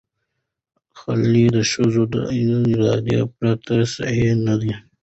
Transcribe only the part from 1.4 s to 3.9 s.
د ښځې د ارادې پرته